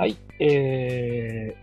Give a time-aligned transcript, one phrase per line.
[0.00, 1.56] はい、えー、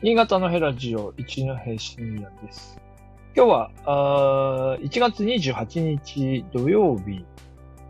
[0.00, 2.80] 新潟のヘラジオ一戸深夜です。
[3.36, 7.26] 今日は、あ1月28日土曜日、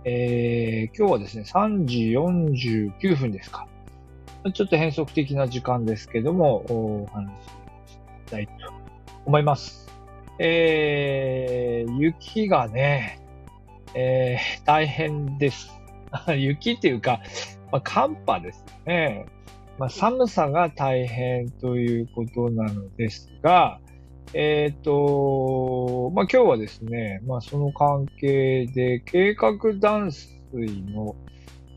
[0.04, 3.68] えー、今日はですね、3時49分ですか。
[4.52, 7.30] ちょっと変則的な時間ですけども、お話
[7.86, 7.98] しし
[8.32, 8.52] たいと
[9.26, 9.86] 思います。
[10.40, 13.20] えー、雪がね、
[13.94, 15.70] えー、大変です。
[16.36, 17.20] 雪っていうか、
[17.70, 19.26] まあ、寒波ですね。
[19.78, 23.80] まあ、寒さが大変ということなのですが、
[24.34, 31.16] えっ、と、まあ、今日はですね、まあ、その関係で計画断水の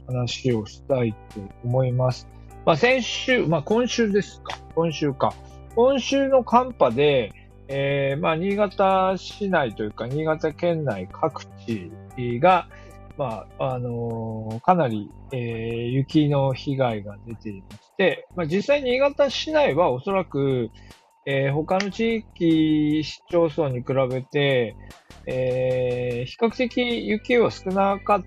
[0.07, 2.27] 話をしたいと思います。
[2.65, 4.57] まあ、先週、まあ、今週ですか。
[4.75, 5.33] 今週か。
[5.75, 7.31] 今週の寒波で、
[7.67, 11.89] えー、まあ、新潟市内というか、新潟県内各地
[12.39, 12.67] が、
[13.17, 15.39] まあ、あのーかなり、えー
[15.89, 20.69] 雪の被害が出ていまして、まあ、実際新潟市内はおそらく、
[21.25, 24.75] えー他の地域市町村に比べて、
[25.27, 28.23] えー比較的雪は少なかっ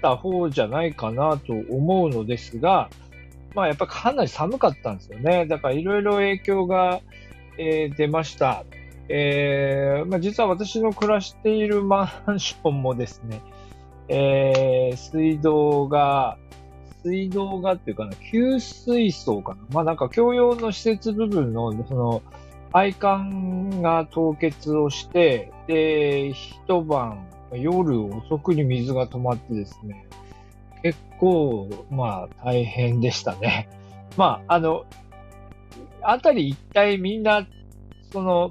[0.00, 2.90] た方じゃないかなと思うのですが、
[3.54, 5.46] まあやっぱかなり寒かったんですよね。
[5.46, 7.00] だからいろいろ影響が、
[7.58, 8.64] えー出ました。
[9.08, 13.42] えーまあ、実は私の暮らしているマンションもですね、
[14.08, 16.36] えー水道が、
[17.02, 19.60] 水道がっていうかな、給水槽かな。
[19.70, 22.22] まあなんか共用の施設部分の、その、
[22.72, 30.06] 配管が凍結をして、で、一晩、夜遅くに水が止まってですね、
[30.82, 33.68] 結構、まあ大変でしたね。
[34.16, 34.84] まあ、あの、
[36.02, 37.46] あたり一体みんな、
[38.10, 38.50] その、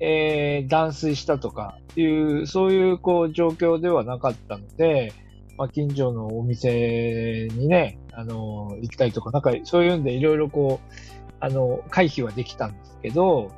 [0.00, 5.12] えー断水したとかいう、そういうこう状況ではなかったので、
[5.58, 10.94] まあ、近所のお店にね、あの、行きたいとか、なんかそういうんでいろいろこう、
[11.38, 13.50] あの、回避はできたんですけど、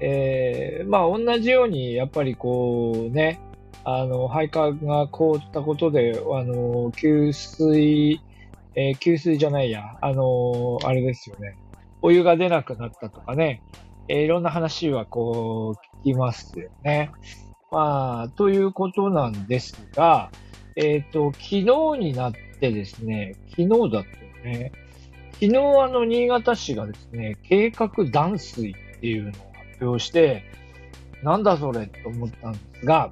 [0.00, 3.40] えーまあ同じようにやっぱりこうね、
[3.84, 8.20] あの、配管が凍ったことで、あの、給水、
[8.74, 11.56] えー給水じゃないや、あの、あれですよね。
[12.00, 13.62] お湯が出なくなったとかね、
[14.08, 17.10] えーいろんな話はこう聞きますよね。
[17.70, 20.30] まあ、ということなんですが、
[20.76, 21.62] えっ、と、昨日
[21.98, 24.04] になってですね、昨日だったよ
[24.44, 24.72] ね。
[25.32, 30.44] 昨日あの、新潟市がですね、計画断水っていうのを発表して、
[31.22, 33.10] なんだそれと思ったんですが、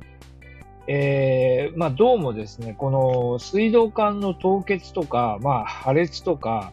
[0.88, 6.72] えーまあどうもですね、この水道管の凍結とか、まあ破裂とか、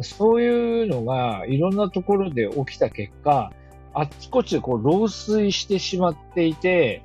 [0.00, 3.52] そういうのがいろんなところで起きた結果、
[3.94, 7.02] あっちこっちでこう漏水してしまっていて、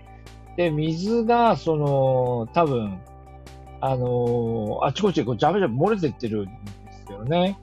[0.56, 3.00] で、水が、その、多分、
[3.80, 6.52] あのあっちこっちでこうジャブジャブ漏れてってるんで
[7.06, 7.60] すよね。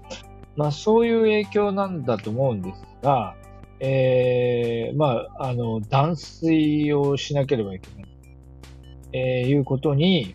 [0.54, 3.34] まあそういう影響なんだと思うんですが、
[3.80, 8.14] えー、まあ、あの、断水をしなければいけない。
[9.12, 10.34] えーいうことに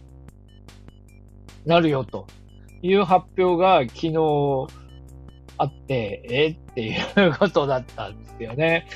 [1.65, 2.27] なるよと
[2.81, 4.67] いう発表が昨日
[5.57, 8.87] あって、えっていうことだったんですよね。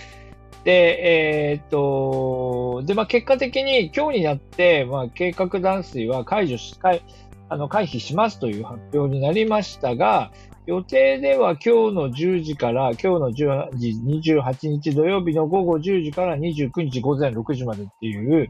[0.64, 7.04] で、えーっと、で、まあ結果的に今日になって、まあ計画断水は解除し、回
[7.50, 10.32] あの回避しますという発表になりましたが、
[10.66, 13.90] 予定では今日の10時から、今日の10時
[14.34, 18.50] 28日土曜日の午後10時から29日午前6時までっていう、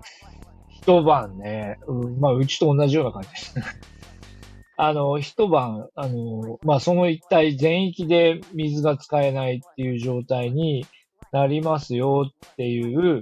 [0.70, 3.56] 一晩ね、うんまあ、うちと同じような感じです。
[4.86, 10.86] あの、一晩、あの、まあ、その一帯全域で水が使えないっていう状態に
[11.32, 13.22] なりますよっていう、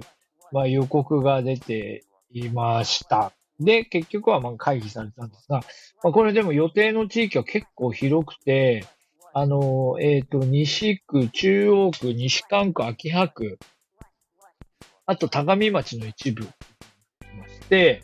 [0.50, 2.02] まあ、予告が出て
[2.32, 3.30] いました。
[3.60, 5.60] で、結局はまあ回避されたんですが、
[6.02, 8.84] まあ、これでも予定の地域は結構広くて、
[9.32, 13.60] あの、えっ、と、西区、中央区、西関区、秋葉区、
[15.06, 16.44] あと、田上町の一部、
[17.38, 18.02] まして、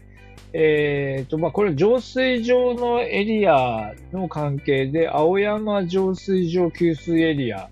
[0.52, 7.68] えっ、と、まあ、これ、浄水場のエリアの関係で、青山浄水場給水エリア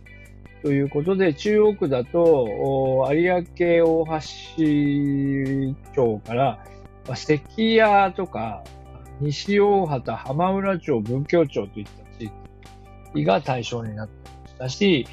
[0.63, 4.13] ということで、中央区だと、有明大橋
[5.95, 6.59] 町から、
[7.07, 8.63] まあ関谷とか、
[9.21, 12.31] 西大畑、浜浦町、文京町といった地
[13.15, 15.07] 域が対象になってましたし、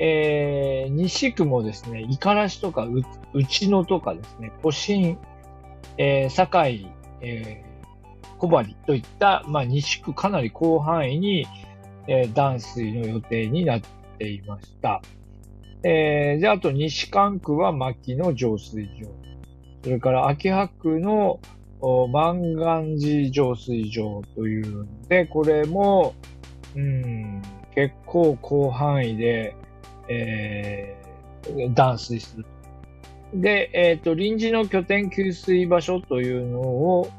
[0.00, 3.02] えー西区もですね、五十嵐とかう
[3.32, 5.18] 内野とかですね、都心、
[5.98, 6.88] えー堺、
[7.24, 7.74] えー
[8.36, 11.46] 小針といった、まあ、西区かなり広範囲に、
[12.06, 13.80] えー断水の予定になっ
[14.18, 15.00] ていました。
[15.82, 19.08] えーで、あと西関区は牧野浄水場。
[19.82, 21.40] それから秋葉区の
[22.10, 26.14] 万願寺浄水場というので、これも、
[26.74, 27.42] うん、
[27.74, 29.54] 結構広範囲で、
[30.08, 32.46] えー、断水する。
[33.34, 37.10] で、えっ、ー、と、臨時の拠点給水場所というのを、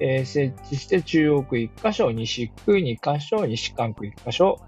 [0.00, 4.58] えー、設置して中央区1箇所、西区2箇所、西関区1箇所、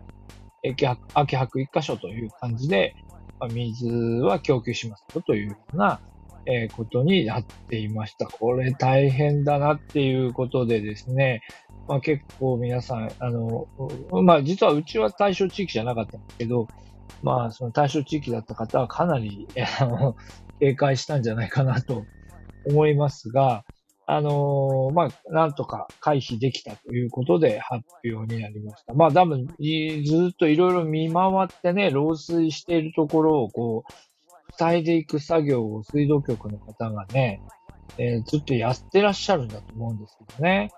[0.63, 2.95] 秋白秋白1箇所という感じで、
[3.39, 6.01] まあ、水は供給しますよというような、
[6.45, 8.27] えー、ことになっていました。
[8.27, 11.43] これ大変だなっていうことでですね、
[11.89, 13.69] まあ、結構皆さん、あの、
[14.11, 16.69] まあ実はうちは対象地域じゃなかったんですけど、
[17.23, 19.49] まあその対象地域だった方はかなり、
[20.61, 22.05] 警戒したんじゃないかなと
[22.67, 23.65] 思いますが、
[24.07, 28.93] あのー、まあ、なんとか回避できたということで発表になりました。
[28.93, 29.55] まあ、多分、ず
[30.33, 37.41] っといろいろ見回ってね、漏水しているところをこう、塞いでいく作業を水道局の方がね、
[37.99, 40.73] えー、ずっとやってらっしゃるんだと思うんですけどね。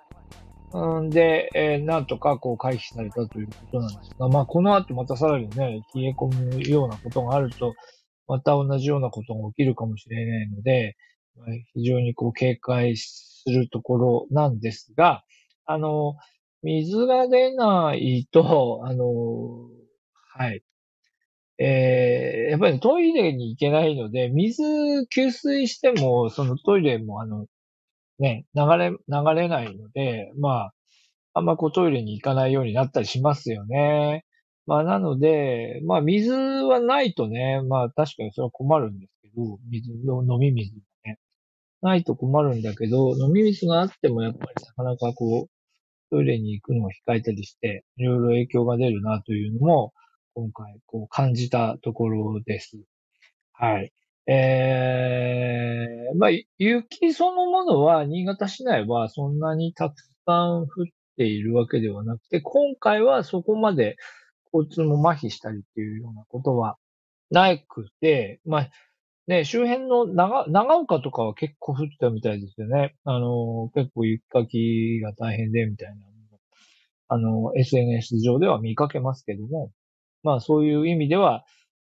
[0.74, 7.74] うんで、えー、なんとかこう回避されたということなんですが、まあ、この後またさらにね、冷え込むようなことがあると、
[8.28, 10.96] また同じようなことが起きるかもしれないので、
[11.74, 15.24] 非常にこう警戒するところなんですが、
[15.66, 16.16] あの、
[16.62, 19.06] 水が出ないと、あの、
[20.34, 20.62] はい。
[21.58, 27.46] えー、やっぱりトイレに行けないので、水給水しても、そのトイレもあの、
[28.18, 30.74] ね、流れ、流れないので、まあ、
[31.34, 34.24] あんまこうトイレに行かないようになったりしますよね。
[34.66, 40.72] まあなので、まあ水はないとね、まあ確かにそれは困るんですけど、水飲み水
[41.04, 41.18] ね
[41.82, 45.50] ないと困るんだけど、飲み水があってもやっぱりなかなかこう、
[46.10, 49.92] トイレに行くのを控えたりして、いろいろ影響が出るなというのも、
[50.34, 52.78] 今回こう感じたところです。
[53.52, 53.92] はい。
[54.26, 59.94] えー、まあ、雪そのものは、新潟市内はそんなにたく
[60.26, 60.66] さん降っ
[61.16, 63.96] ているわけではなくて、今回はそこまで
[64.52, 66.76] 交通も麻痺したりっていうようなことは
[67.30, 68.70] なくて、まあ、
[69.26, 72.94] ね、周辺の長、長岡とかは結構降ってたみたいですよね。
[73.04, 75.94] あの、結構雪かきが大変で、みたいな。
[77.08, 79.70] あの、SNS 上では見かけますけども、
[80.22, 81.44] まあそういう意味では、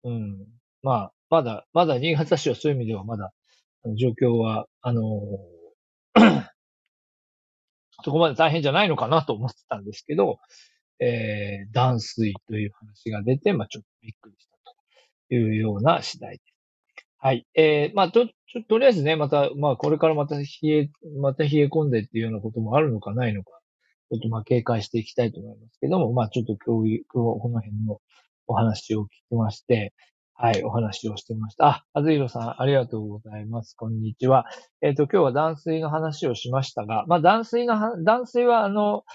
[0.04, 0.48] うん、
[0.82, 3.32] まあ、まだ、まだ新潟市はそういう意味ではまだ、
[3.96, 5.02] 状況は、あの
[8.04, 10.40] そこまで大変じゃないのかなと思ってたんですけど、
[11.00, 14.54] えー、断水という話が出て、まあちょっとびっくりした
[15.30, 16.54] というような次第です。
[17.24, 17.48] はい。
[17.56, 18.28] えー、まあ、と、
[18.68, 20.90] とりあえずね、また、まあ、これからまた冷え、
[21.22, 23.52] また冷え込んでっていうようなこともあるのかないのか、
[24.12, 28.02] ちょっとまあ、警戒していきたいと思いますけども、まあ、ちょっと今日、今日この辺の
[28.48, 29.94] お話を聞きまして、
[30.34, 31.68] はい、お話をしてました。
[31.68, 33.76] あ、あずひろさん、ありがとうございます。
[33.78, 34.46] こんにちは。
[34.82, 39.06] えっ、ー、と、今日は断水の話をしましたが、まあ、断水の、断水は、あの、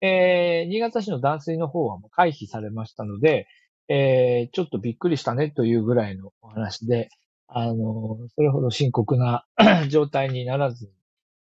[0.00, 3.46] えー、新潟市の断水の方はもう回避されましたので、
[3.88, 7.08] えー、ちょっとびっくりしたねというぐらいのお話で、
[7.48, 9.46] あの、それほど深刻な
[9.88, 10.90] 状態にならずに、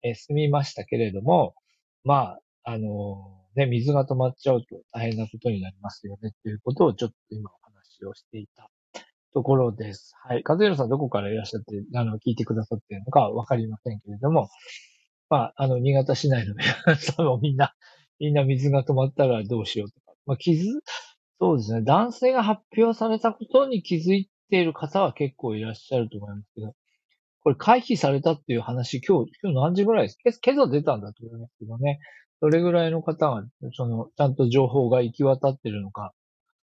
[0.04, 1.56] え済みましたけれども、
[2.04, 8.70] まあ、あの、ね、水が止まっちゃうと大変なことになりますよね、ということをちょっと今お話をしていた
[9.34, 10.14] ところです。
[10.24, 10.44] はい。
[10.46, 14.50] 和弘さんどこからいらっしゃって、あの、聞いてくださっているのかわかりませんけれども、
[15.30, 17.74] まあ、あの、新潟市内の皆さんもみんな、
[18.19, 20.65] みんな水が止まったらどうしようとか、まあ、傷、
[21.39, 26.74] そうですね、男性が発表されたことに気づいている方は結構いらっしゃると思いますけど、
[27.41, 30.17] これ回避されたっていう話、今日、今日何時ぐらいです？
[30.41, 32.00] け今朝出たんだと思いますけどね。
[32.41, 33.43] どれぐらいの方が、
[33.74, 36.13] その、ちゃんと情報が行き渡ってるのか、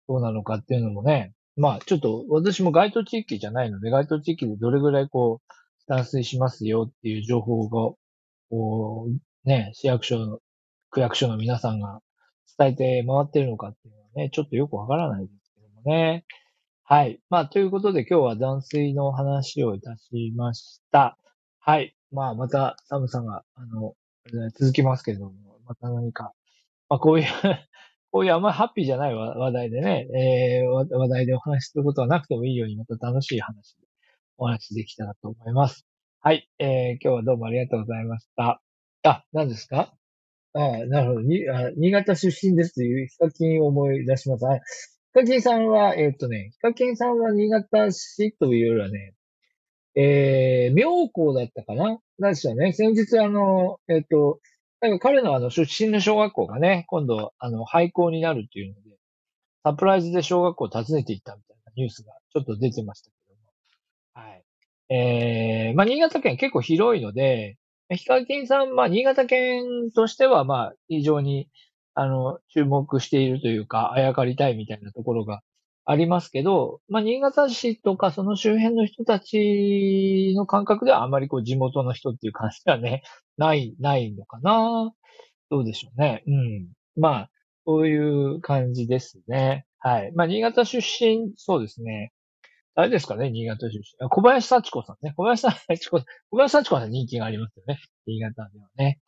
[0.07, 5.53] どうなのかっていうのもね、まあ、ちょっと、私も該当地域じゃないので、該当地域でどれぐらいこう、
[5.87, 7.95] 断水しますよっていう情報が、
[8.49, 10.39] こう、ね、市役所、
[10.91, 12.01] 区役所の皆さんが
[12.57, 16.25] 伝えて回ってるのかっていうのはね、ちょっとよくわからないですけどもね。
[16.83, 17.21] はい。
[17.29, 21.17] まあ、ということで今日は断水の話をいたしました。
[21.59, 21.95] はい。
[22.11, 23.93] まあ、また寒さが、あの、
[24.59, 25.33] 続きますけれども、
[25.65, 26.33] また何か、
[26.89, 27.25] まあ、こういう
[28.11, 30.67] こういうあんまりハッピーじゃない話題でね、えー、
[30.97, 33.87] 話題でお話しすることはなくてもいいように、また楽しい話で
[34.37, 35.87] お話しできたらと思います。
[36.19, 36.49] はい。
[36.59, 38.61] えー、今日はどうもありがとうございました。
[39.03, 40.00] あ、何ですか？
[40.53, 41.21] ああ、なるほど。
[41.21, 44.45] にあ新潟出身ですというヒカキンを思い出します。
[44.45, 44.61] はい。
[45.13, 49.13] ヒカキンさんは、えっ、ー、とね、ヒカキンさんは新潟市というよりはね、
[49.95, 51.99] えー、妙高だったかな？
[52.19, 52.73] なんですよね。
[52.73, 54.39] 先日あの、えっ、ー、と、
[54.81, 58.97] なんか彼のあの出身の小学校がね、今度あの廃校になるっていうので、
[59.63, 64.27] サプライズで小学校を訪ねていったみたいなニュースがちょっと出てましたけども。
[64.27, 64.43] はい。
[64.93, 67.57] えー、まあ新潟県結構広いので、
[67.95, 71.49] ヒカキンさん、まあ新潟県としてはまあ非常に
[71.93, 75.41] あの、注目しているというか、あやかりたいみたいなところが
[75.85, 83.03] ありますけど、まあ、新潟市とかその周辺の人たちの感覚ではあまりこう地元の人っていう感じではね、
[83.37, 84.93] ない、ないのかな。
[85.49, 86.23] どうでしょうね。
[86.27, 86.69] うん。
[86.95, 87.29] まあ、
[87.65, 89.65] そういう感じですね。
[89.79, 90.11] はい。
[90.15, 92.13] まあ、新潟出身、そうですね。
[92.75, 94.09] 誰ですかね、新潟出身。
[94.09, 95.13] 小林幸子さんね。
[95.15, 97.79] 小林幸子さん、小林幸子さん人気がありますよね。
[98.07, 98.99] 新潟ではね。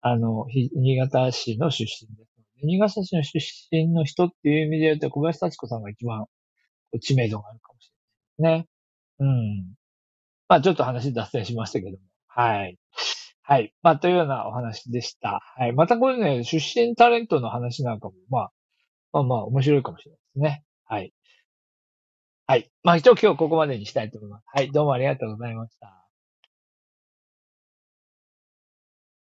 [0.00, 2.32] あの、新潟市の出身です。
[2.64, 3.38] 新潟市の出
[3.70, 6.26] 身の人っていう意味で言うと、小林幸子さんが一番
[7.00, 7.92] 知名度があるかもし
[8.38, 8.68] れないですね。
[9.20, 9.74] うん。
[10.48, 11.98] まあ、ちょっと話脱線しましたけども。
[12.28, 12.78] はい。
[13.42, 13.72] はい。
[13.82, 15.40] まあ、というようなお話でした。
[15.56, 15.72] はい。
[15.72, 18.52] またこれね、出身タレントの話なんかも、まあ、
[19.12, 20.64] まあまあ、面白いかもしれないですね。
[20.84, 21.12] はい。
[22.52, 22.70] はい。
[22.82, 24.44] まあ、一応今日ここまでにしたいと思います。
[24.52, 24.70] はい。
[24.70, 26.01] どうもありがとうございました。